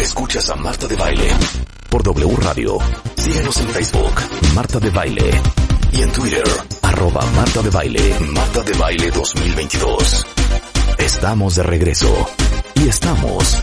Escuchas 0.00 0.48
a 0.48 0.56
Marta 0.56 0.86
de 0.86 0.96
Baile 0.96 1.28
por 1.90 2.02
W 2.02 2.36
Radio. 2.36 2.78
Síguenos 3.16 3.54
en 3.58 3.68
Facebook, 3.68 4.14
Marta 4.54 4.80
de 4.80 4.88
Baile. 4.88 5.30
Y 5.92 6.00
en 6.00 6.10
Twitter, 6.10 6.44
arroba 6.80 7.20
Marta 7.36 7.60
de 7.60 7.68
Baile, 7.68 8.18
Marta 8.32 8.62
de 8.62 8.72
Baile 8.78 9.10
2022. 9.10 10.26
Estamos 10.96 11.56
de 11.56 11.62
regreso. 11.64 12.28
Y 12.76 12.88
estamos... 12.88 13.62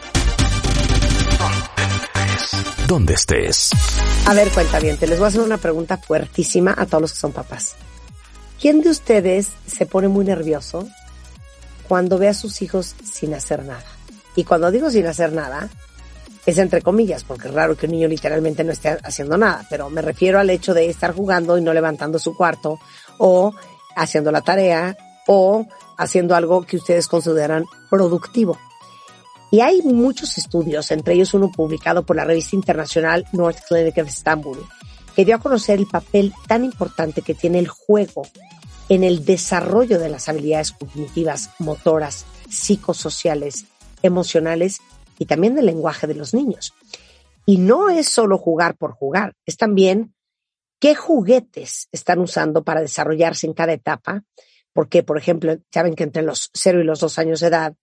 Donde 2.88 3.16
estés. 3.16 3.71
A 4.27 4.35
ver, 4.35 4.49
cuenta 4.49 4.80
bien, 4.80 4.98
te 4.98 5.08
les 5.08 5.18
voy 5.18 5.26
a 5.26 5.30
hacer 5.30 5.41
una 5.41 5.58
pregunta 5.58 5.98
fuertísima 5.98 6.76
a 6.77 6.85
todos 6.85 7.02
los 7.02 7.13
que 7.13 7.20
son 7.20 7.32
papás. 7.32 7.74
¿Quién 8.62 8.82
de 8.82 8.91
ustedes 8.91 9.49
se 9.66 9.88
pone 9.88 10.08
muy 10.08 10.24
nervioso 10.24 10.88
cuando 11.88 12.20
ve 12.20 12.27
a 12.27 12.35
sus 12.35 12.62
hijos 12.62 12.96
sin 13.04 13.34
hacer 13.34 13.66
nada? 13.66 13.97
Y 14.38 14.44
cuando 14.44 14.70
digo 14.70 14.91
sin 14.91 15.08
hacer 15.08 15.34
nada, 15.34 15.68
es 16.46 16.59
entre 16.59 16.84
comillas, 16.84 17.23
porque 17.23 17.48
es 17.48 17.54
raro 17.54 17.76
que 17.76 17.88
un 17.88 17.94
niño 17.94 18.08
literalmente 18.08 18.63
no 18.63 18.72
esté 18.72 18.98
haciendo 19.04 19.36
nada, 19.36 19.66
pero 19.68 19.90
me 19.90 20.02
refiero 20.02 20.40
al 20.40 20.52
hecho 20.52 20.76
de 20.76 20.88
estar 20.90 21.13
jugando 21.13 21.57
y 21.57 21.62
no 21.62 21.74
levantando 21.74 22.20
su 22.20 22.38
cuarto, 22.38 22.80
o 23.18 23.52
haciendo 23.96 24.32
la 24.32 24.41
tarea, 24.41 24.96
o 25.26 25.65
haciendo 25.98 26.35
algo 26.35 26.62
que 26.62 26.77
ustedes 26.77 27.08
consideran 27.08 27.65
productivo. 27.90 28.60
Y 29.49 29.62
hay 29.62 29.82
muchos 29.82 30.38
estudios, 30.38 30.91
entre 30.91 31.15
ellos 31.15 31.34
uno 31.34 31.49
publicado 31.52 32.04
por 32.04 32.15
la 32.15 32.24
revista 32.24 32.55
internacional 32.55 33.26
North 33.32 33.58
Clinic 33.68 33.98
of 33.98 34.08
Istanbul, 34.08 34.60
que 35.15 35.26
dio 35.26 35.35
a 35.35 35.40
conocer 35.40 35.80
el 35.80 35.88
papel 35.88 36.32
tan 36.48 36.63
importante 36.63 37.24
que 37.24 37.34
tiene 37.34 37.58
el 37.58 37.68
juego 37.68 38.21
en 38.88 39.04
el 39.04 39.26
desarrollo 39.26 39.98
de 39.98 40.10
las 40.10 40.30
habilidades 40.30 40.74
cognitivas, 40.74 41.49
motoras, 41.58 42.26
psicosociales, 42.48 43.65
emocionales 44.01 44.79
y 45.20 45.26
también 45.26 45.55
del 45.55 45.65
lenguaje 45.65 46.07
de 46.07 46.15
los 46.15 46.34
niños. 46.34 46.73
Y 47.45 47.57
no 47.57 47.90
es 47.90 48.07
solo 48.07 48.37
jugar 48.37 48.76
por 48.76 48.91
jugar, 48.91 49.34
es 49.45 49.57
también 49.57 50.13
qué 50.79 50.95
juguetes 50.95 51.87
están 51.91 52.20
usando 52.20 52.63
para 52.63 52.81
desarrollarse 52.81 53.48
en 53.48 53.53
cada 53.53 53.73
etapa, 53.73 54.23
porque, 54.73 55.01
por 55.01 55.18
ejemplo, 55.18 55.57
saben 55.71 55.95
que 55.95 56.03
entre 56.03 56.21
los 56.21 56.51
0 56.53 56.81
y 56.81 56.84
los 56.84 56.99
2 56.99 57.18
años 57.20 57.40
de 57.40 57.48
edad, 57.48 57.75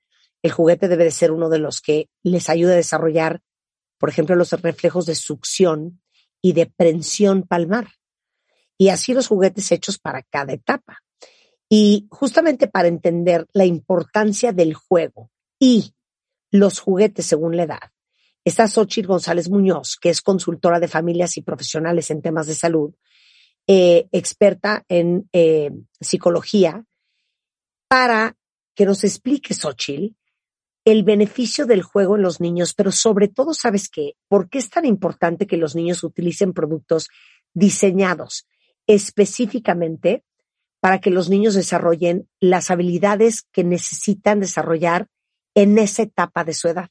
el 0.43 0.53
juguete 0.53 0.87
debe 0.87 1.05
de 1.05 1.11
ser 1.11 1.33
uno 1.33 1.49
de 1.49 1.59
los 1.59 1.81
que 1.81 2.09
les 2.23 2.49
ayude 2.51 2.75
a 2.75 2.77
desarrollar, 2.77 3.41
por 3.99 4.11
ejemplo, 4.11 4.37
los 4.37 4.53
reflejos 4.53 5.07
de 5.07 5.15
succión 5.15 6.03
y 6.43 6.53
de 6.53 6.67
prensión 6.67 7.43
palmar. 7.45 7.89
Y 8.77 8.91
así 8.91 9.15
los 9.15 9.29
juguetes 9.29 9.73
hechos 9.73 9.99
para 9.99 10.23
cada 10.23 10.53
etapa. 10.53 10.99
Y 11.71 12.07
justamente 12.11 12.69
para 12.69 12.89
entender 12.89 13.47
la 13.55 13.65
importancia 13.65 14.53
del 14.53 14.75
juego 14.75 15.31
y 15.59 15.95
los 16.55 16.79
juguetes 16.79 17.27
según 17.27 17.57
la 17.57 17.65
edad. 17.65 17.91
Está 18.45 18.69
Xochitl 18.69 19.09
González 19.09 19.51
Muñoz, 19.51 19.97
que 20.01 20.09
es 20.09 20.23
consultora 20.23 20.79
de 20.79 20.87
familias 20.87 21.37
y 21.37 21.43
profesionales 21.43 22.13
en 22.13 22.23
temas 22.23 22.47
de 22.47 22.55
salud, 22.55 22.95
eh, 23.67 24.07
experta 24.13 24.85
en 24.89 25.29
eh, 25.33 25.73
psicología, 26.01 26.85
para 27.89 28.37
que 28.77 28.87
nos 28.87 29.03
explique, 29.03 29.53
Xochitl, 29.53 30.15
el 30.85 31.03
beneficio 31.03 31.67
del 31.67 31.83
juego 31.83 32.15
en 32.15 32.23
los 32.23 32.41
niños, 32.41 32.73
pero 32.73 32.93
sobre 32.93 33.27
todo, 33.27 33.53
¿sabes 33.53 33.89
qué? 33.89 34.15
¿Por 34.29 34.49
qué 34.49 34.59
es 34.59 34.71
tan 34.71 34.85
importante 34.85 35.49
que 35.49 35.57
los 35.57 35.75
niños 35.75 36.05
utilicen 36.05 36.53
productos 36.53 37.09
diseñados 37.53 38.47
específicamente 38.87 40.23
para 40.79 41.01
que 41.01 41.11
los 41.11 41.29
niños 41.31 41.55
desarrollen 41.55 42.29
las 42.39 42.71
habilidades 42.71 43.43
que 43.51 43.65
necesitan 43.65 44.39
desarrollar 44.39 45.09
en 45.55 45.79
esa 45.79 46.03
etapa 46.03 46.45
de 46.45 46.55
su 46.55 46.69
edad. 46.69 46.89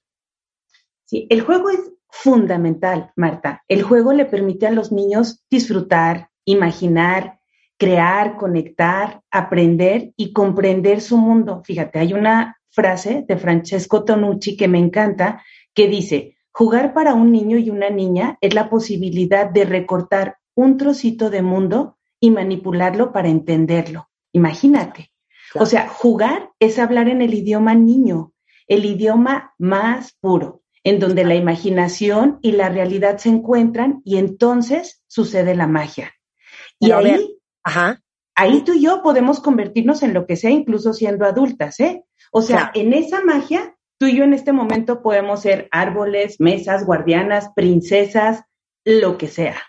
Sí, 1.06 1.28
el 1.30 1.42
juego 1.42 1.70
es 1.70 1.92
fundamental, 2.10 3.12
Marta. 3.16 3.64
El 3.68 3.84
juego 3.84 4.14
le 4.14 4.26
permite 4.26 4.68
a 4.68 4.72
los 4.72 4.92
niños 4.92 5.44
disfrutar, 5.50 6.30
imaginar, 6.46 7.40
crear, 7.78 8.38
conectar, 8.38 9.22
aprender 9.32 10.14
y 10.16 10.32
comprender 10.32 11.02
su 11.02 11.18
mundo. 11.18 11.62
Fíjate, 11.66 12.00
hay 12.00 12.14
una 12.14 12.58
frase 12.70 13.26
de 13.28 13.38
Francesco 13.38 14.04
Tonucci 14.04 14.56
que 14.58 14.68
me 14.68 14.80
encanta 14.80 15.44
que 15.74 15.88
dice, 15.88 16.38
jugar 16.52 16.94
para 16.94 17.14
un 17.14 17.32
niño 17.32 17.58
y 17.58 17.70
una 17.70 17.90
niña 17.90 18.38
es 18.42 18.54
la 18.54 18.70
posibilidad 18.70 19.50
de 19.50 19.66
recortar 19.66 20.38
un 20.56 20.78
trocito 20.78 21.30
de 21.30 21.42
mundo 21.42 21.98
y 22.20 22.32
manipularlo 22.32 23.12
para 23.12 23.30
entenderlo. 23.30 24.10
Imagínate. 24.32 25.12
O 25.56 25.66
sea, 25.66 25.88
jugar 25.88 26.52
es 26.60 26.80
hablar 26.80 27.10
en 27.10 27.22
el 27.22 27.34
idioma 27.34 27.76
niño, 27.76 28.33
el 28.74 28.86
idioma 28.86 29.54
más 29.60 30.14
puro, 30.20 30.64
en 30.84 31.00
donde 31.00 31.24
la 31.24 31.36
imaginación 31.36 32.40
y 32.42 32.54
la 32.54 32.70
realidad 32.70 33.18
se 33.18 33.30
encuentran 33.30 34.02
y 34.04 34.18
entonces 34.18 35.04
sucede 35.08 35.56
la 35.56 35.68
magia. 35.68 36.14
Y 36.80 36.92
ahí, 36.92 37.38
ajá. 37.64 38.02
ahí 38.36 38.64
tú 38.64 38.74
y 38.74 38.82
yo 38.82 39.04
podemos 39.04 39.40
convertirnos 39.40 40.02
en 40.02 40.14
lo 40.14 40.26
que 40.26 40.36
sea, 40.36 40.50
incluso 40.50 40.92
siendo 40.94 41.26
adultas, 41.26 41.80
¿eh? 41.80 42.04
O 42.32 42.42
sea, 42.42 42.72
en 42.74 42.94
esa 42.94 43.24
magia, 43.24 43.76
tú 44.00 44.08
y 44.08 44.18
yo 44.18 44.24
en 44.24 44.34
este 44.34 44.54
momento 44.54 45.04
podemos 45.04 45.42
ser 45.42 45.68
árboles, 45.72 46.40
mesas, 46.40 46.84
guardianas, 46.84 47.52
princesas, 47.56 48.44
lo 48.84 49.20
que 49.20 49.28
sea. 49.28 49.62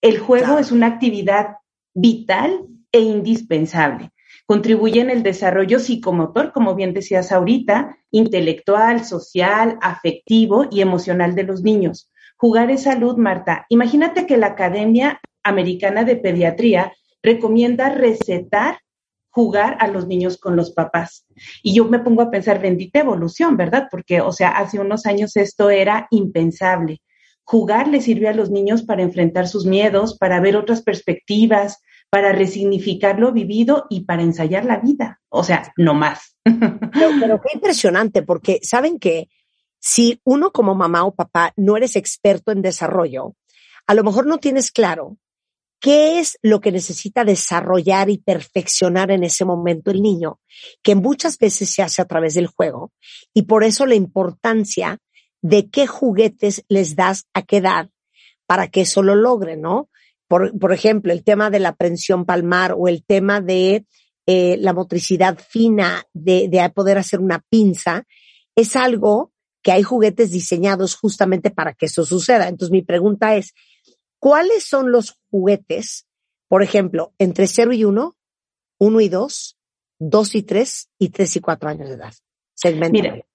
El 0.00 0.18
juego 0.18 0.58
es 0.58 0.70
una 0.70 0.86
actividad 0.86 1.56
vital 1.94 2.66
e 2.92 3.00
indispensable 3.00 4.11
contribuye 4.46 5.00
en 5.00 5.10
el 5.10 5.22
desarrollo 5.22 5.78
psicomotor, 5.78 6.52
como 6.52 6.74
bien 6.74 6.94
decías 6.94 7.32
ahorita, 7.32 7.96
intelectual, 8.10 9.04
social, 9.04 9.78
afectivo 9.80 10.66
y 10.70 10.80
emocional 10.80 11.34
de 11.34 11.44
los 11.44 11.62
niños. 11.62 12.10
Jugar 12.36 12.70
es 12.70 12.82
salud, 12.82 13.16
Marta. 13.16 13.66
Imagínate 13.68 14.26
que 14.26 14.36
la 14.36 14.48
Academia 14.48 15.20
Americana 15.42 16.04
de 16.04 16.16
Pediatría 16.16 16.92
recomienda 17.22 17.88
recetar 17.88 18.78
jugar 19.30 19.78
a 19.80 19.86
los 19.86 20.06
niños 20.06 20.38
con 20.38 20.56
los 20.56 20.72
papás. 20.72 21.24
Y 21.62 21.74
yo 21.74 21.86
me 21.86 22.00
pongo 22.00 22.20
a 22.20 22.30
pensar, 22.30 22.60
bendita 22.60 23.00
evolución, 23.00 23.56
¿verdad? 23.56 23.88
Porque, 23.90 24.20
o 24.20 24.30
sea, 24.30 24.50
hace 24.50 24.78
unos 24.78 25.06
años 25.06 25.36
esto 25.36 25.70
era 25.70 26.06
impensable. 26.10 27.00
Jugar 27.44 27.88
le 27.88 28.00
sirve 28.00 28.28
a 28.28 28.34
los 28.34 28.50
niños 28.50 28.82
para 28.82 29.02
enfrentar 29.02 29.48
sus 29.48 29.64
miedos, 29.64 30.18
para 30.18 30.38
ver 30.40 30.56
otras 30.56 30.82
perspectivas, 30.82 31.80
para 32.12 32.32
resignificar 32.32 33.18
lo 33.18 33.32
vivido 33.32 33.86
y 33.88 34.04
para 34.04 34.20
ensayar 34.20 34.66
la 34.66 34.80
vida. 34.80 35.22
O 35.30 35.42
sea, 35.42 35.72
no 35.78 35.94
más. 35.94 36.36
Pero, 36.44 37.40
qué 37.40 37.54
impresionante, 37.54 38.22
porque 38.22 38.60
saben 38.62 38.98
que 38.98 39.30
si 39.80 40.20
uno 40.22 40.52
como 40.52 40.74
mamá 40.74 41.06
o 41.06 41.14
papá 41.14 41.54
no 41.56 41.74
eres 41.74 41.96
experto 41.96 42.52
en 42.52 42.60
desarrollo, 42.60 43.34
a 43.86 43.94
lo 43.94 44.04
mejor 44.04 44.26
no 44.26 44.36
tienes 44.36 44.70
claro 44.70 45.16
qué 45.80 46.18
es 46.18 46.38
lo 46.42 46.60
que 46.60 46.70
necesita 46.70 47.24
desarrollar 47.24 48.10
y 48.10 48.18
perfeccionar 48.18 49.10
en 49.10 49.24
ese 49.24 49.46
momento 49.46 49.90
el 49.90 50.02
niño, 50.02 50.38
que 50.82 50.94
muchas 50.94 51.38
veces 51.38 51.70
se 51.70 51.80
hace 51.80 52.02
a 52.02 52.06
través 52.06 52.34
del 52.34 52.46
juego, 52.46 52.92
y 53.32 53.44
por 53.44 53.64
eso 53.64 53.86
la 53.86 53.94
importancia 53.94 54.98
de 55.40 55.70
qué 55.70 55.86
juguetes 55.86 56.62
les 56.68 56.94
das 56.94 57.24
a 57.32 57.40
qué 57.40 57.56
edad 57.56 57.88
para 58.46 58.68
que 58.68 58.82
eso 58.82 59.02
lo 59.02 59.14
logre, 59.14 59.56
¿no? 59.56 59.88
Por, 60.32 60.72
ejemplo, 60.72 61.12
el 61.12 61.24
tema 61.24 61.50
de 61.50 61.60
la 61.60 61.76
prensión 61.76 62.24
palmar 62.24 62.74
o 62.74 62.88
el 62.88 63.04
tema 63.04 63.42
de 63.42 63.84
eh, 64.24 64.56
la 64.60 64.72
motricidad 64.72 65.38
fina, 65.38 66.06
de, 66.14 66.48
de 66.48 66.66
poder 66.70 66.96
hacer 66.96 67.20
una 67.20 67.44
pinza, 67.50 68.06
es 68.56 68.74
algo 68.74 69.30
que 69.60 69.72
hay 69.72 69.82
juguetes 69.82 70.30
diseñados 70.30 70.96
justamente 70.96 71.50
para 71.50 71.74
que 71.74 71.84
eso 71.84 72.06
suceda. 72.06 72.48
Entonces 72.48 72.72
mi 72.72 72.80
pregunta 72.80 73.36
es, 73.36 73.52
¿cuáles 74.18 74.64
son 74.64 74.90
los 74.90 75.18
juguetes, 75.30 76.06
por 76.48 76.62
ejemplo, 76.62 77.12
entre 77.18 77.46
0 77.46 77.74
y 77.74 77.84
1, 77.84 78.16
1 78.78 79.00
y 79.02 79.08
2, 79.10 79.58
2 79.98 80.34
y 80.34 80.42
3 80.44 80.90
y 80.98 81.08
3 81.10 81.36
y 81.36 81.40
4 81.40 81.68
años 81.68 81.88
de 81.90 81.94
edad? 81.96 82.14
Mira, 82.90 83.26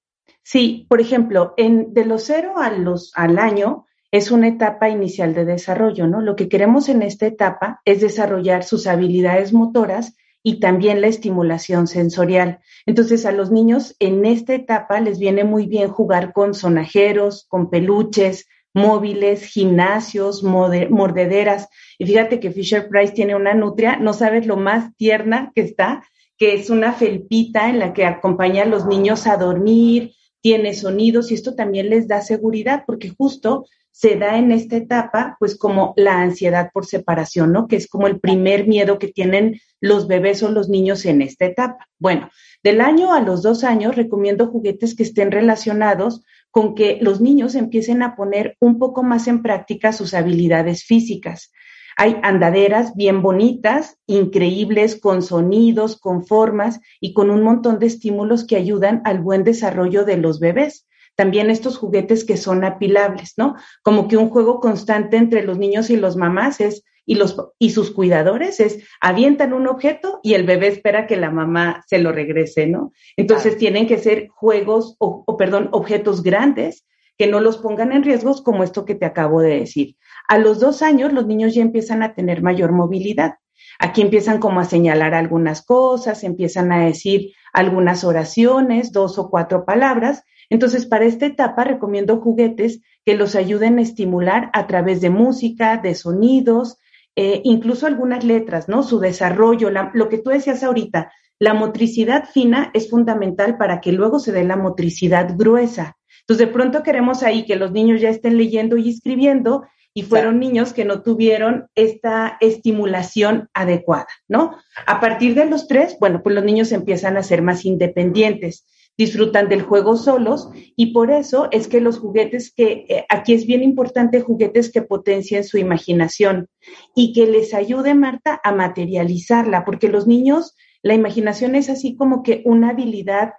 sí, 0.42 0.88
por 0.90 1.00
ejemplo, 1.00 1.54
en, 1.58 1.94
de 1.94 2.06
los 2.06 2.24
0 2.24 2.56
a 2.58 2.72
los, 2.72 3.12
al 3.14 3.38
año, 3.38 3.86
es 4.12 4.31
una 4.31 4.48
etapa 4.48 4.89
inicial 4.89 5.33
de 5.33 5.45
desarrollo, 5.45 6.07
¿no? 6.07 6.21
Lo 6.21 6.36
que 6.36 6.48
queremos 6.48 6.89
en 6.89 7.01
esta 7.01 7.25
etapa 7.25 7.81
es 7.86 8.01
desarrollar 8.01 8.63
sus 8.63 8.88
habilidades 8.88 9.54
motoras 9.54 10.15
y 10.44 10.59
también 10.59 11.01
la 11.01 11.07
estimulación 11.07 11.88
sensorial. 11.88 12.59
Entonces 12.86 13.25
a 13.25 13.33
los 13.33 13.51
niños 13.51 13.95
en 14.00 14.25
esta 14.25 14.54
etapa 14.54 15.01
les 15.01 15.19
viene 15.19 15.44
muy 15.44 15.65
bien 15.65 15.89
jugar 15.89 16.31
con 16.31 16.54
sonajeros, 16.54 17.45
con 17.50 17.69
peluches, 17.69 18.48
móviles, 18.74 19.44
gimnasios, 19.44 20.44
mordederas. 20.44 21.68
Y 21.98 22.06
fíjate 22.06 22.39
que 22.39 22.51
Fisher 22.51 22.88
Price 22.88 23.12
tiene 23.12 23.36
una 23.36 23.54
nutria, 23.56 23.98
no 23.98 24.13
sabes 24.13 24.45
lo 24.45 24.56
más 24.56 24.95
tierna 24.95 25.51
que 25.54 25.62
está, 25.62 26.04
que 26.38 26.54
es 26.54 26.69
una 26.69 26.94
felpita 26.94 27.69
en 27.69 27.80
la 27.80 27.94
que 27.94 28.06
acompaña 28.06 28.63
a 28.63 28.68
los 28.68 28.86
niños 28.86 29.27
a 29.27 29.38
dormir, 29.38 30.13
tiene 30.42 30.74
sonidos 30.75 31.31
y 31.31 31.33
esto 31.33 31.56
también 31.56 31.89
les 31.89 32.07
da 32.07 32.21
seguridad 32.21 32.83
porque 32.86 33.09
justo 33.09 33.65
se 33.98 34.16
da 34.16 34.38
en 34.38 34.52
esta 34.52 34.78
etapa, 34.78 35.38
pues 35.40 35.58
como 35.58 35.96
la 35.98 36.22
ansiedad 36.22 36.70
por 36.72 36.86
separación, 36.86 37.52
¿no? 37.52 37.68
Que 37.68 37.78
es 37.78 37.88
como 37.88 38.06
el 38.06 38.20
primer 38.20 38.68
miedo 38.68 39.00
que 39.00 39.08
tienen 39.08 39.60
los 39.82 40.08
bebés 40.08 40.44
o 40.44 40.52
los 40.52 40.70
niños 40.70 41.04
en 41.06 41.24
esta 41.24 41.46
etapa. 41.46 41.88
Bueno, 41.98 42.30
del 42.64 42.82
año 42.82 43.12
a 43.12 43.22
los 43.22 43.42
dos 43.42 43.64
años 43.64 43.96
recomiendo 43.96 44.52
juguetes 44.52 44.96
que 44.96 45.02
estén 45.02 45.32
relacionados 45.32 46.24
con 46.52 46.76
que 46.76 47.00
los 47.02 47.22
niños 47.22 47.56
empiecen 47.56 48.04
a 48.04 48.16
poner 48.16 48.56
un 48.60 48.78
poco 48.78 49.02
más 49.02 49.28
en 49.28 49.42
práctica 49.42 49.92
sus 49.92 50.14
habilidades 50.14 50.84
físicas. 50.84 51.52
Hay 51.98 52.18
andaderas 52.22 52.94
bien 52.94 53.24
bonitas, 53.24 53.98
increíbles, 54.06 55.02
con 55.02 55.24
sonidos, 55.24 56.00
con 56.00 56.24
formas 56.24 56.82
y 57.02 57.14
con 57.16 57.32
un 57.32 57.42
montón 57.42 57.80
de 57.80 57.88
estímulos 57.88 58.46
que 58.46 58.58
ayudan 58.58 59.02
al 59.06 59.22
buen 59.22 59.44
desarrollo 59.44 60.06
de 60.06 60.18
los 60.18 60.40
bebés 60.40 60.87
también 61.18 61.50
estos 61.50 61.78
juguetes 61.78 62.24
que 62.24 62.38
son 62.38 62.64
apilables, 62.64 63.34
¿no? 63.38 63.56
Como 63.81 64.08
que 64.08 64.18
un 64.18 64.30
juego 64.30 64.60
constante 64.60 65.18
entre 65.18 65.44
los 65.44 65.58
niños 65.58 65.90
y 65.90 65.98
los 65.98 66.16
mamás 66.16 66.62
es 66.62 66.84
y 67.08 67.16
los 67.16 67.36
y 67.58 67.72
sus 67.72 67.90
cuidadores 67.92 68.60
es 68.60 68.84
avientan 69.02 69.54
un 69.54 69.68
objeto 69.68 70.19
y 70.22 70.36
el 70.36 70.46
bebé 70.46 70.68
espera 70.68 71.08
que 71.08 71.18
la 71.18 71.31
mamá 71.31 71.84
se 71.88 71.98
lo 71.98 72.12
regrese, 72.12 72.68
¿no? 72.68 72.92
Entonces 73.16 73.58
tienen 73.58 73.88
que 73.88 73.98
ser 73.98 74.28
juegos 74.28 74.96
o, 75.00 75.24
o, 75.25 75.38
perdón, 75.38 75.69
objetos 75.72 76.22
grandes 76.22 76.86
que 77.18 77.25
no 77.25 77.40
los 77.40 77.58
pongan 77.58 77.94
en 77.94 78.04
riesgos 78.04 78.44
como 78.44 78.64
esto 78.64 78.86
que 78.86 78.94
te 78.94 79.08
acabo 79.08 79.42
de 79.42 79.60
decir. 79.60 79.96
A 80.30 80.38
los 80.38 80.60
dos 80.60 80.84
años 80.84 81.14
los 81.14 81.25
niños 81.25 81.56
ya 81.56 81.64
empiezan 81.64 82.04
a 82.04 82.14
tener 82.14 82.44
mayor 82.44 82.74
movilidad. 82.74 83.36
Aquí 83.80 84.02
empiezan 84.02 84.40
como 84.40 84.60
a 84.60 84.66
señalar 84.66 85.16
algunas 85.16 85.66
cosas, 85.66 86.24
empiezan 86.24 86.72
a 86.72 86.86
decir 86.86 87.34
algunas 87.54 88.04
oraciones, 88.04 88.92
dos 88.92 89.18
o 89.18 89.31
cuatro 89.31 89.66
palabras, 89.66 90.24
entonces, 90.50 90.86
para 90.86 91.06
esta 91.06 91.26
etapa 91.26 91.64
recomiendo 91.64 92.22
juguetes 92.22 92.82
que 93.06 93.16
los 93.16 93.36
ayuden 93.36 93.80
a 93.80 93.82
estimular 93.82 94.50
a 94.54 94.68
través 94.68 95.02
de 95.02 95.10
música, 95.10 95.78
de 95.78 95.94
sonidos, 95.96 96.78
eh, 97.16 97.42
incluso 97.44 97.88
algunas 97.88 98.24
letras, 98.24 98.70
¿no? 98.70 98.84
Su 98.84 99.00
desarrollo, 99.00 99.70
lo 99.70 100.10
que 100.10 100.20
tú 100.20 100.30
decías 100.30 100.64
ahorita, 100.64 101.12
la 101.40 101.54
motricidad 101.54 102.30
fina 102.30 102.72
es 102.74 102.90
fundamental 102.90 103.58
para 103.58 103.82
que 103.82 103.92
luego 103.92 104.20
se 104.20 104.32
dé 104.32 104.44
la 104.44 104.56
motricidad 104.56 105.36
gruesa. 105.36 105.98
Entonces, 106.22 106.48
de 106.48 106.54
pronto 106.54 106.84
queremos 106.84 107.24
ahí 107.24 107.46
que 107.46 107.56
los 107.56 107.72
niños 107.72 108.02
ya 108.02 108.10
estén 108.10 108.38
leyendo 108.38 108.78
y 108.78 108.90
escribiendo 108.90 109.66
y 109.94 110.04
fueron 110.04 110.40
niños 110.40 110.74
que 110.74 110.86
no 110.86 111.02
tuvieron 111.02 111.68
esta 111.74 112.38
estimulación 112.40 113.50
adecuada, 113.54 114.08
¿no? 114.28 114.56
A 114.86 115.00
partir 115.00 115.34
de 115.34 115.46
los 115.46 115.68
tres, 115.68 115.98
bueno, 116.00 116.22
pues 116.22 116.36
los 116.36 116.44
niños 116.44 116.72
empiezan 116.72 117.18
a 117.18 117.24
ser 117.24 117.42
más 117.42 117.66
independientes 117.66 118.68
disfrutan 118.98 119.48
del 119.48 119.62
juego 119.62 119.96
solos 119.96 120.50
y 120.76 120.88
por 120.88 121.12
eso 121.12 121.48
es 121.52 121.68
que 121.68 121.82
los 121.82 122.00
juguetes 122.00 122.52
que, 122.52 122.86
eh, 122.90 123.06
aquí 123.10 123.34
es 123.34 123.46
bien 123.46 123.64
importante, 123.64 124.22
juguetes 124.22 124.72
que 124.72 124.82
potencien 124.82 125.44
su 125.44 125.58
imaginación 125.58 126.48
y 126.96 127.14
que 127.14 127.28
les 127.28 127.54
ayude, 127.54 127.94
Marta, 127.94 128.42
a 128.44 128.52
materializarla, 128.52 129.66
porque 129.66 129.88
los 129.88 130.08
niños, 130.08 130.56
la 130.82 130.96
imaginación 130.96 131.56
es 131.56 131.70
así 131.70 131.96
como 131.96 132.24
que 132.24 132.42
una 132.46 132.70
habilidad 132.70 133.34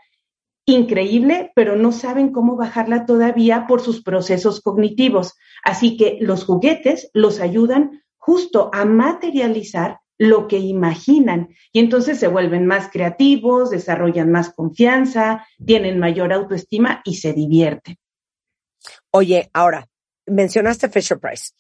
increíble, 0.65 1.51
pero 1.55 1.77
no 1.77 1.93
saben 1.93 2.31
cómo 2.31 2.57
bajarla 2.57 3.07
todavía 3.07 3.67
por 3.67 3.81
sus 3.81 4.03
procesos 4.03 4.61
cognitivos. 4.61 5.35
Así 5.65 5.97
que 5.97 6.19
los 6.21 6.45
juguetes 6.45 7.11
los 7.15 7.41
ayudan 7.41 8.03
justo 8.17 8.71
a 8.73 8.85
materializar 8.85 10.01
lo 10.19 10.49
que 10.49 10.59
imaginan 10.59 11.55
y 11.73 11.79
entonces 11.79 12.19
se 12.19 12.29
vuelven 12.29 12.67
más 12.67 12.91
creativos, 12.91 13.71
desarrollan 13.71 14.31
más 14.31 14.53
confianza, 14.53 15.47
tienen 15.65 15.99
mayor 15.99 16.33
autoestima 16.33 17.01
y 17.05 17.17
se 17.17 17.33
divierten. 17.33 17.97
Oye, 19.11 19.49
ahora, 19.53 19.89
mencionaste 20.27 20.89
Fisher 20.89 21.19
Price. 21.19 21.53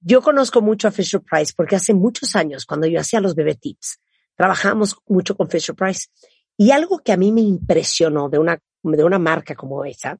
Yo 0.00 0.22
conozco 0.22 0.60
mucho 0.60 0.86
a 0.86 0.92
Fisher 0.92 1.20
Price 1.20 1.52
porque 1.56 1.76
hace 1.76 1.92
muchos 1.92 2.36
años, 2.36 2.64
cuando 2.64 2.86
yo 2.86 3.00
hacía 3.00 3.20
los 3.20 3.34
bebé 3.34 3.56
tips, 3.56 4.00
trabajamos 4.36 4.96
mucho 5.06 5.36
con 5.36 5.50
Fisher 5.50 5.74
Price. 5.74 6.06
Y 6.56 6.70
algo 6.70 7.00
que 7.00 7.12
a 7.12 7.16
mí 7.16 7.32
me 7.32 7.40
impresionó 7.40 8.28
de 8.28 8.38
una, 8.38 8.60
de 8.82 9.04
una 9.04 9.18
marca 9.18 9.54
como 9.54 9.84
esa 9.84 10.18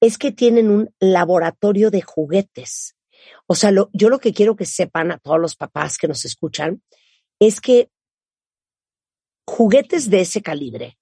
es 0.00 0.18
que 0.18 0.32
tienen 0.32 0.70
un 0.70 0.94
laboratorio 0.98 1.90
de 1.90 2.02
juguetes 2.02 2.96
o 3.46 3.54
sea, 3.54 3.70
yo 3.92 4.08
lo 4.08 4.18
que 4.18 4.32
quiero 4.32 4.56
que 4.56 4.66
sepan 4.66 5.10
a 5.12 5.18
todos 5.18 5.40
los 5.40 5.56
papás 5.56 5.98
que 5.98 6.08
nos 6.08 6.24
escuchan 6.24 6.82
es 7.38 7.60
que 7.60 7.90
juguetes 9.46 10.10
de 10.10 10.20
ese 10.20 10.42
calibre 10.42 10.98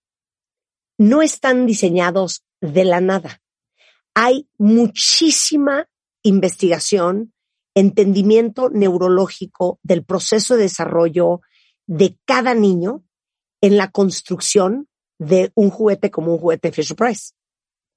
no 0.99 1.23
están 1.23 1.67
diseñados 1.67 2.45
de 2.61 2.85
la 2.85 3.01
nada. 3.01 3.41
Hay 4.15 4.49
muchísima 4.59 5.89
investigación, 6.23 7.33
entendimiento 7.75 8.69
neurológico 8.69 9.79
del 9.83 10.05
proceso 10.05 10.57
de 10.57 10.65
desarrollo 10.65 11.41
de 11.87 12.19
cada 12.25 12.55
niño 12.55 13.05
en 13.61 13.77
la 13.77 13.91
construcción 13.91 14.89
de 15.19 15.53
un 15.55 15.71
juguete 15.71 16.11
como 16.11 16.33
un 16.33 16.39
juguete 16.39 16.73
Fisher 16.73 16.97
Price. 16.97 17.33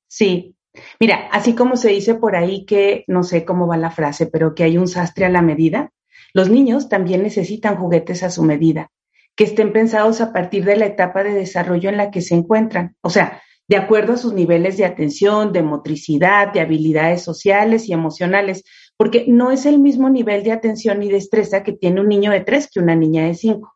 Sí, 0.08 0.56
Mira, 1.00 1.28
así 1.32 1.54
como 1.54 1.76
se 1.76 1.90
dice 1.90 2.16
por 2.16 2.36
ahí 2.36 2.66
que, 2.66 3.04
no 3.08 3.24
sé 3.24 3.46
cómo 3.46 3.68
va 3.68 3.78
la 3.78 3.92
frase, 3.92 4.26
pero 4.26 4.56
que 4.56 4.64
hay 4.64 4.78
un 4.78 4.88
sastre 4.88 5.26
a 5.26 5.30
la 5.30 5.42
medida, 5.42 5.92
los 6.34 6.50
niños 6.50 6.90
también 6.90 7.22
necesitan 7.22 7.76
juguetes 7.76 8.24
a 8.24 8.32
su 8.32 8.44
medida, 8.44 8.90
que 9.36 9.44
estén 9.44 9.72
pensados 9.72 10.20
a 10.22 10.34
partir 10.34 10.66
de 10.66 10.76
la 10.76 10.88
etapa 10.88 11.24
de 11.24 11.34
desarrollo 11.34 11.90
en 11.90 11.98
la 11.98 12.10
que 12.10 12.22
se 12.22 12.36
encuentran, 12.36 12.96
o 13.02 13.10
sea, 13.10 13.42
de 13.68 13.78
acuerdo 13.78 14.14
a 14.14 14.18
sus 14.18 14.34
niveles 14.34 14.78
de 14.78 14.86
atención, 14.86 15.54
de 15.54 15.64
motricidad, 15.64 16.52
de 16.52 16.60
habilidades 16.60 17.22
sociales 17.22 17.88
y 17.88 17.94
emocionales, 17.94 18.64
porque 18.98 19.26
no 19.28 19.52
es 19.52 19.66
el 19.66 19.80
mismo 19.80 20.10
nivel 20.10 20.44
de 20.44 20.52
atención 20.52 21.02
y 21.02 21.10
destreza 21.10 21.64
que 21.64 21.74
tiene 21.74 22.02
un 22.02 22.10
niño 22.10 22.32
de 22.32 22.42
tres 22.42 22.70
que 22.72 22.80
una 22.80 22.96
niña 22.96 23.26
de 23.26 23.36
cinco. 23.36 23.76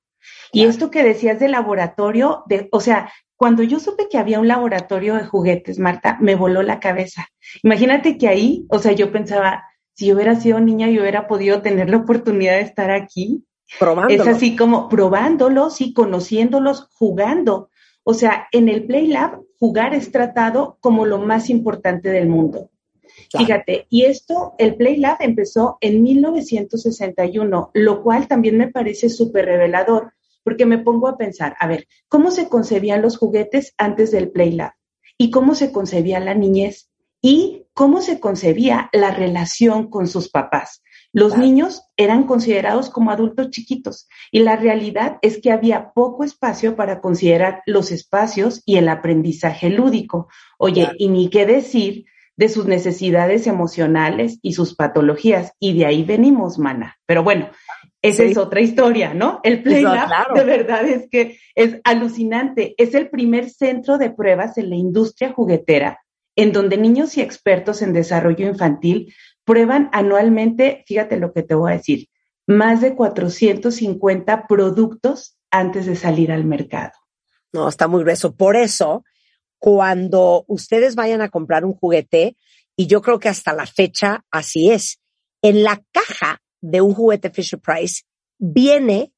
Y 0.52 0.66
esto 0.66 0.92
que 0.92 1.04
decías 1.04 1.40
de 1.40 1.48
laboratorio, 1.48 2.44
de, 2.48 2.68
o 2.72 2.80
sea, 2.80 3.12
cuando 3.38 3.62
yo 3.64 3.80
supe 3.80 4.10
que 4.10 4.18
había 4.18 4.40
un 4.40 4.48
laboratorio 4.48 5.16
de 5.16 5.26
juguetes, 5.26 5.78
Marta, 5.78 6.18
me 6.20 6.36
voló 6.36 6.64
la 6.64 6.80
cabeza. 6.80 7.30
Imagínate 7.64 8.18
que 8.18 8.28
ahí, 8.28 8.66
o 8.70 8.80
sea, 8.80 8.94
yo 8.94 9.12
pensaba, 9.12 9.64
si 9.94 10.08
yo 10.08 10.16
hubiera 10.16 10.36
sido 10.36 10.60
niña 10.60 10.90
y 10.90 11.00
hubiera 11.00 11.28
podido 11.28 11.62
tener 11.62 11.90
la 11.90 11.98
oportunidad 11.98 12.54
de 12.54 12.62
estar 12.62 12.90
aquí. 12.90 13.46
Probándolos. 13.80 14.28
Es 14.28 14.36
así 14.36 14.56
como 14.56 14.90
probándolos 14.90 15.82
y 15.82 15.94
conociéndolos, 15.94 16.90
jugando. 16.94 17.70
O 18.04 18.16
sea, 18.16 18.48
en 18.52 18.70
el 18.70 18.86
Play 18.86 19.08
Lab, 19.08 19.42
jugar 19.60 19.94
es 19.94 20.12
tratado 20.12 20.78
como 20.80 21.06
lo 21.06 21.20
más 21.20 21.50
importante 21.50 22.10
del 22.10 22.28
mundo. 22.28 22.72
Fíjate, 23.38 23.86
y 23.90 24.06
esto, 24.06 24.56
el 24.58 24.76
Play 24.76 24.98
Lab 24.98 25.18
empezó 25.20 25.78
en 25.82 26.02
1961, 26.02 27.72
lo 27.74 28.04
cual 28.04 28.28
también 28.28 28.58
me 28.58 28.70
parece 28.70 29.10
súper 29.10 29.46
revelador, 29.46 30.14
porque 30.48 30.66
me 30.66 30.78
pongo 30.78 31.10
a 31.10 31.18
pensar, 31.18 31.58
a 31.60 31.68
ver, 31.68 31.90
¿cómo 32.08 32.32
se 32.32 32.48
concebían 32.48 33.02
los 33.02 33.18
juguetes 33.18 33.74
antes 33.78 34.12
del 34.12 34.32
Playlab? 34.32 34.72
¿Y 35.18 35.30
cómo 35.30 35.56
se 35.56 35.74
concebía 35.74 36.22
la 36.22 36.36
niñez? 36.36 36.90
¿Y 37.22 37.66
cómo 37.74 38.02
se 38.02 38.22
concebía 38.22 38.90
la 38.94 39.12
relación 39.12 39.90
con 39.90 40.08
sus 40.08 40.30
papás? 40.30 40.84
Los 41.12 41.38
niños 41.38 41.82
eran 41.98 42.24
considerados 42.24 42.90
como 42.90 43.12
adultos 43.12 43.50
chiquitos 43.50 44.08
y 44.32 44.40
la 44.40 44.56
realidad 44.56 45.18
es 45.22 45.42
que 45.42 45.52
había 45.52 45.92
poco 45.92 46.24
espacio 46.24 46.78
para 46.78 47.02
considerar 47.02 47.62
los 47.66 47.92
espacios 47.92 48.62
y 48.66 48.78
el 48.78 48.88
aprendizaje 48.88 49.70
lúdico. 49.70 50.30
Oye, 50.58 50.92
y 50.98 51.10
ni 51.10 51.30
qué 51.30 51.46
decir 51.46 52.06
de 52.38 52.50
sus 52.50 52.68
necesidades 52.68 53.48
emocionales 53.48 54.40
y 54.42 54.54
sus 54.54 54.76
patologías. 54.76 55.52
Y 55.60 55.78
de 55.78 55.88
ahí 55.88 56.04
venimos, 56.04 56.58
mana. 56.58 56.98
Pero 57.06 57.24
bueno, 57.24 57.50
esa 58.10 58.24
es 58.24 58.38
otra 58.38 58.62
historia, 58.62 59.14
¿no? 59.14 59.40
El 59.44 59.64
Playlab 59.64 60.34
de 60.34 60.44
verdad 60.44 60.86
es 60.86 61.08
que 61.10 61.40
es 61.56 61.80
alucinante. 61.84 62.76
Es 62.78 62.94
el 62.94 63.10
primer 63.10 63.50
centro 63.50 63.98
de 63.98 64.12
pruebas 64.12 64.58
en 64.58 64.70
la 64.70 64.76
industria 64.76 65.34
juguetera 65.34 66.00
en 66.38 66.54
donde 66.54 66.78
niños 66.78 67.18
y 67.18 67.22
expertos 67.22 67.82
en 67.82 67.94
desarrollo 67.94 68.48
infantil 68.48 69.14
prueban 69.44 69.90
anualmente, 69.92 70.84
fíjate 70.86 71.18
lo 71.18 71.34
que 71.34 71.44
te 71.44 71.56
voy 71.56 71.72
a 71.72 71.78
decir, 71.78 72.10
más 72.46 72.80
de 72.80 72.96
450 72.96 74.46
productos 74.48 75.38
antes 75.50 75.88
de 75.88 75.96
salir 75.96 76.32
al 76.32 76.46
mercado. 76.46 76.94
No, 77.52 77.68
está 77.68 77.88
muy 77.88 78.04
grueso. 78.04 78.36
Por 78.36 78.56
eso, 78.56 79.04
cuando 79.58 80.46
ustedes 80.48 80.96
vayan 80.96 81.22
a 81.22 81.30
comprar 81.30 81.66
un 81.66 81.74
juguete, 81.74 82.38
y 82.76 82.86
yo 82.86 83.02
creo 83.02 83.20
que 83.20 83.30
hasta 83.30 83.52
la 83.52 83.66
fecha 83.66 84.24
así 84.30 84.70
es, 84.70 85.02
en 85.42 85.64
la 85.64 85.82
caja 85.92 86.42
de 86.62 86.82
un 86.82 86.94
juguete 86.94 87.30
Fisher 87.30 87.60
Price 87.60 88.04
viene 88.40 89.12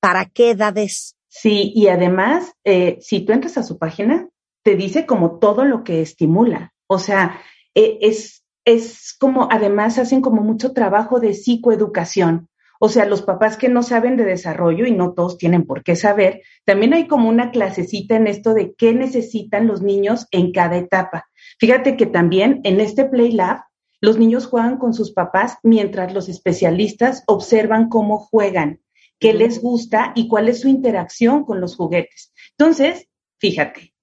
para 0.00 0.26
qué 0.26 0.50
edades 0.50 1.16
Sí, 1.38 1.70
y 1.74 1.88
además, 1.88 2.54
eh, 2.64 2.96
si 3.02 3.20
tú 3.20 3.34
entras 3.34 3.58
a 3.58 3.62
su 3.62 3.76
página, 3.76 4.30
te 4.62 4.74
dice 4.74 5.04
como 5.04 5.38
todo 5.38 5.66
lo 5.66 5.84
que 5.84 6.00
estimula. 6.00 6.72
O 6.86 6.98
sea, 6.98 7.42
eh, 7.74 7.98
es, 8.00 8.42
es 8.64 9.14
como, 9.20 9.46
además 9.50 9.98
hacen 9.98 10.22
como 10.22 10.40
mucho 10.40 10.72
trabajo 10.72 11.20
de 11.20 11.34
psicoeducación. 11.34 12.48
O 12.80 12.88
sea, 12.88 13.04
los 13.04 13.20
papás 13.20 13.58
que 13.58 13.68
no 13.68 13.82
saben 13.82 14.16
de 14.16 14.24
desarrollo 14.24 14.86
y 14.86 14.92
no 14.92 15.12
todos 15.12 15.36
tienen 15.36 15.66
por 15.66 15.82
qué 15.82 15.94
saber, 15.94 16.40
también 16.64 16.94
hay 16.94 17.06
como 17.06 17.28
una 17.28 17.50
clasecita 17.50 18.16
en 18.16 18.28
esto 18.28 18.54
de 18.54 18.74
qué 18.74 18.94
necesitan 18.94 19.66
los 19.66 19.82
niños 19.82 20.28
en 20.30 20.52
cada 20.52 20.78
etapa. 20.78 21.26
Fíjate 21.58 21.98
que 21.98 22.06
también 22.06 22.62
en 22.64 22.80
este 22.80 23.04
Play 23.04 23.32
Lab 23.32 23.65
los 24.00 24.18
niños 24.18 24.46
juegan 24.46 24.78
con 24.78 24.94
sus 24.94 25.12
papás 25.12 25.58
mientras 25.62 26.12
los 26.12 26.28
especialistas 26.28 27.24
observan 27.26 27.88
cómo 27.88 28.18
juegan, 28.18 28.80
qué 29.18 29.32
les 29.32 29.60
gusta 29.60 30.12
y 30.14 30.28
cuál 30.28 30.48
es 30.48 30.60
su 30.60 30.68
interacción 30.68 31.44
con 31.44 31.60
los 31.60 31.76
juguetes. 31.76 32.32
Entonces, 32.58 33.08
fíjate, 33.38 33.94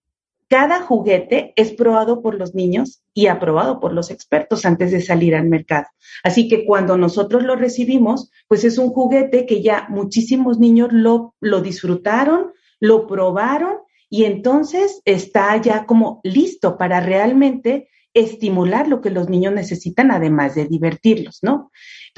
cada 0.54 0.82
juguete 0.82 1.54
es 1.56 1.72
probado 1.72 2.22
por 2.22 2.36
los 2.36 2.54
niños 2.54 3.02
y 3.14 3.28
aprobado 3.28 3.80
por 3.80 3.94
los 3.94 4.12
expertos 4.12 4.66
antes 4.66 4.92
de 4.92 5.02
salir 5.02 5.36
al 5.36 5.48
mercado. 5.48 5.88
Así 6.24 6.48
que 6.48 6.66
cuando 6.66 6.98
nosotros 6.98 7.44
lo 7.44 7.56
recibimos, 7.56 8.30
pues 8.48 8.64
es 8.64 8.78
un 8.78 8.90
juguete 8.90 9.46
que 9.46 9.64
ya 9.64 9.88
muchísimos 9.90 10.60
niños 10.60 10.90
lo, 10.92 11.34
lo 11.40 11.62
disfrutaron, 11.62 12.52
lo 12.80 13.08
probaron 13.08 13.78
y 14.10 14.26
entonces 14.26 15.02
está 15.06 15.60
ya 15.60 15.88
como 15.88 16.22
listo 16.24 16.78
para 16.78 17.00
realmente 17.00 17.90
estimular 18.14 18.88
lo 18.88 19.02
que 19.02 19.10
los 19.10 19.30
niños 19.30 19.54
necesitan, 19.54 20.12
además 20.12 20.56
de 20.56 20.66
divertirlos, 20.66 21.40
¿no? 21.42 21.72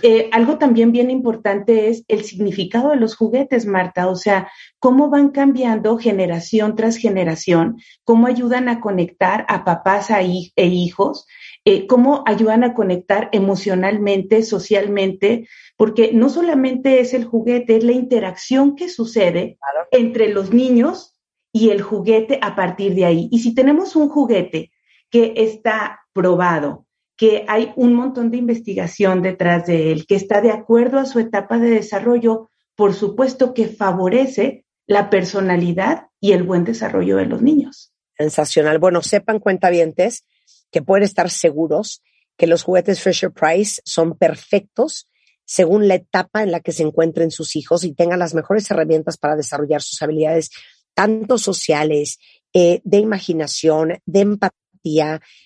Eh, 0.04 0.30
algo 0.34 0.58
también 0.58 0.92
bien 0.92 1.10
importante 1.10 1.88
es 1.88 2.04
el 2.10 2.25
significado 2.25 2.90
de 2.90 2.98
los 2.98 3.16
juguetes, 3.16 3.66
Marta, 3.66 4.10
o 4.10 4.16
sea, 4.16 4.50
cómo 4.80 5.10
van 5.10 5.30
cambiando 5.30 5.98
generación 5.98 6.75
tras 6.75 6.98
generación, 6.98 7.78
cómo 8.04 8.28
ayudan 8.28 8.68
a 8.68 8.82
conectar 8.82 9.46
a 9.48 9.64
papás 9.64 10.10
e 10.12 10.66
hijos, 10.66 11.28
eh, 11.64 11.88
cómo 11.88 12.24
ayudan 12.25 12.66
a 12.66 12.74
conectar 12.74 13.30
emocionalmente, 13.32 14.44
socialmente, 14.44 15.48
porque 15.78 16.12
no 16.14 16.30
solamente 16.30 17.00
es 17.00 17.14
el 17.14 17.24
juguete, 17.24 17.78
es 17.78 17.84
la 17.86 17.94
interacción 17.94 18.75
que 18.75 18.90
sucede 18.90 19.58
entre 19.92 20.28
los 20.28 20.54
niños 20.54 21.16
y 21.54 21.70
el 21.70 21.82
juguete 21.82 22.38
a 22.42 22.54
partir 22.54 22.96
de 22.96 23.06
ahí. 23.06 23.30
Y 23.32 23.40
si 23.40 23.56
tenemos 23.56 23.96
un 23.96 24.10
juguete 24.10 24.72
que 25.16 25.32
está 25.38 26.02
probado, 26.12 26.88
que 27.16 27.46
hay 27.48 27.72
un 27.78 27.94
montón 27.94 28.32
de 28.32 28.36
investigación 28.38 29.22
detrás 29.22 29.66
de 29.66 29.94
él, 29.94 30.06
que 30.06 30.16
está 30.16 30.42
de 30.42 30.52
acuerdo 30.52 31.00
a 31.00 31.06
su 31.06 31.20
etapa 31.20 31.58
de 31.58 31.70
desarrollo, 31.70 32.50
por 32.76 32.94
supuesto 32.94 33.54
que 33.54 33.70
favorece 33.70 34.66
la 34.88 35.10
personalidad 35.10 36.08
y 36.20 36.34
el 36.34 36.44
buen 36.44 36.66
desarrollo 36.66 37.16
de 37.16 37.28
los 37.28 37.42
niños. 37.42 37.94
Sensacional. 38.18 38.78
Bueno, 38.78 39.02
sepan 39.02 39.40
cuentavientes 39.40 40.26
que 40.70 40.82
pueden 40.82 41.06
estar 41.06 41.30
seguros 41.30 42.04
que 42.36 42.48
los 42.48 42.64
juguetes 42.64 43.02
Fisher 43.02 43.32
Price 43.32 43.82
son 43.86 44.18
perfectos 44.18 45.08
según 45.46 45.88
la 45.88 45.96
etapa 45.96 46.44
en 46.44 46.52
la 46.52 46.60
que 46.60 46.74
se 46.74 46.84
encuentren 46.84 47.32
sus 47.32 47.56
hijos 47.56 47.86
y 47.86 47.94
tengan 47.94 48.20
las 48.20 48.34
mejores 48.34 48.70
herramientas 48.70 49.16
para 49.18 49.38
desarrollar 49.38 49.82
sus 49.82 50.02
habilidades 50.02 50.50
tanto 50.94 51.38
sociales, 51.38 52.20
eh, 52.52 52.82
de 52.84 52.98
imaginación, 52.98 54.02
de 54.06 54.20
empatía, 54.20 54.65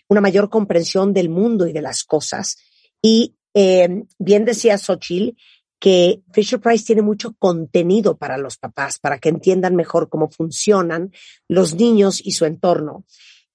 una 0.07 0.21
mayor 0.21 0.49
comprensión 0.49 1.13
del 1.13 1.29
mundo 1.29 1.67
y 1.67 1.73
de 1.73 1.81
las 1.81 2.03
cosas. 2.03 2.57
Y 3.01 3.35
eh, 3.53 4.03
bien 4.17 4.45
decía 4.45 4.77
Xochitl 4.77 5.35
que 5.79 6.21
Fisher 6.33 6.59
Price 6.59 6.85
tiene 6.85 7.01
mucho 7.01 7.33
contenido 7.39 8.17
para 8.17 8.37
los 8.37 8.57
papás, 8.57 8.99
para 8.99 9.17
que 9.17 9.29
entiendan 9.29 9.75
mejor 9.75 10.09
cómo 10.09 10.29
funcionan 10.29 11.11
los 11.47 11.75
niños 11.75 12.21
y 12.23 12.33
su 12.33 12.45
entorno. 12.45 13.05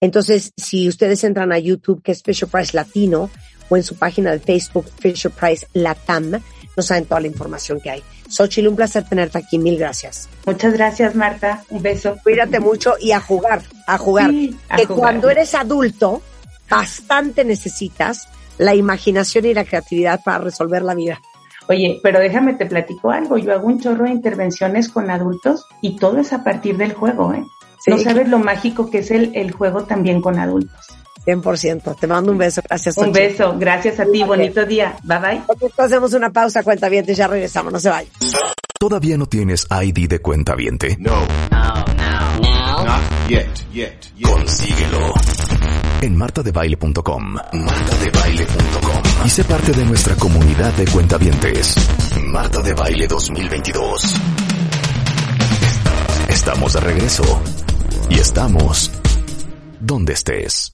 Entonces, 0.00 0.52
si 0.56 0.88
ustedes 0.88 1.22
entran 1.24 1.52
a 1.52 1.58
YouTube, 1.58 2.02
que 2.02 2.12
es 2.12 2.22
Fisher 2.22 2.48
Price 2.48 2.74
Latino, 2.74 3.30
o 3.68 3.76
en 3.76 3.82
su 3.82 3.96
página 3.96 4.30
de 4.30 4.40
Facebook, 4.40 4.86
Fisher 4.98 5.30
Price 5.30 5.66
Latam, 5.72 6.32
no 6.76 6.82
saben 6.82 7.06
toda 7.06 7.20
la 7.20 7.28
información 7.28 7.80
que 7.80 7.90
hay. 7.90 8.02
Xochitl, 8.28 8.68
un 8.68 8.76
placer 8.76 9.04
tenerte 9.08 9.38
aquí. 9.38 9.58
Mil 9.58 9.78
gracias. 9.78 10.28
Muchas 10.46 10.72
gracias, 10.72 11.14
Marta. 11.14 11.64
Un 11.70 11.82
beso. 11.82 12.16
Cuídate 12.22 12.58
mucho 12.60 12.94
y 13.00 13.12
a 13.12 13.20
jugar, 13.20 13.62
a 13.86 13.98
jugar. 13.98 14.30
que 14.76 14.86
cuando 14.86 15.30
eres 15.30 15.54
adulto, 15.54 16.22
bastante 16.68 17.44
necesitas 17.44 18.28
la 18.58 18.74
imaginación 18.74 19.44
y 19.46 19.54
la 19.54 19.64
creatividad 19.64 20.20
para 20.24 20.38
resolver 20.38 20.82
la 20.82 20.94
vida. 20.94 21.20
Oye, 21.68 22.00
pero 22.02 22.20
déjame 22.20 22.54
te 22.54 22.66
platico 22.66 23.10
algo. 23.10 23.38
Yo 23.38 23.52
hago 23.52 23.66
un 23.66 23.80
chorro 23.80 24.04
de 24.04 24.10
intervenciones 24.10 24.88
con 24.88 25.10
adultos 25.10 25.64
y 25.80 25.96
todo 25.96 26.18
es 26.18 26.32
a 26.32 26.44
partir 26.44 26.76
del 26.76 26.92
juego, 26.92 27.32
¿eh? 27.32 27.44
No 27.86 27.98
sabes 27.98 28.28
lo 28.28 28.38
mágico 28.38 28.90
que 28.90 28.98
es 28.98 29.10
el, 29.10 29.32
el 29.34 29.52
juego 29.52 29.84
también 29.84 30.22
con 30.22 30.38
adultos. 30.38 30.86
100%. 31.26 31.98
Te 31.98 32.06
mando 32.06 32.32
un 32.32 32.38
beso. 32.38 32.60
Gracias. 32.68 32.96
Un 32.96 33.12
beso. 33.12 33.56
Gracias 33.58 34.00
a 34.00 34.06
ti. 34.06 34.22
Bonito 34.22 34.64
día. 34.64 34.96
Bye 35.02 35.18
bye. 35.18 35.42
hacemos 35.78 36.12
una 36.12 36.30
pausa, 36.30 36.62
cuenta 36.62 36.88
bien, 36.88 37.04
ya 37.06 37.26
regresamos. 37.26 37.72
No 37.72 37.80
se 37.80 37.88
vayan. 37.88 38.10
¿Todavía 38.78 39.16
no 39.16 39.26
tienes 39.26 39.66
ID 39.70 40.08
de 40.08 40.18
cuenta 40.18 40.54
viente? 40.54 40.96
No. 40.98 41.26
No, 41.50 41.84
no, 41.96 42.40
no. 42.42 42.84
Not 42.84 43.28
yet, 43.28 43.48
yet, 43.72 44.12
yet. 44.16 44.30
Consíguelo. 44.30 45.14
En 46.02 46.16
martadebaile.com. 46.16 47.34
Martadebaile.com. 47.52 49.02
Y 49.24 49.28
sé 49.30 49.44
parte 49.44 49.72
de 49.72 49.84
nuestra 49.86 50.14
comunidad 50.16 50.72
de 50.74 50.84
cuentavientes. 50.84 51.76
Marta 52.26 52.60
de 52.60 52.74
Baile 52.74 53.06
2022. 53.06 54.14
Estamos 56.28 56.74
de 56.74 56.80
regreso. 56.80 57.42
Y 58.10 58.18
estamos 58.18 58.90
donde 59.80 60.12
estés. 60.12 60.73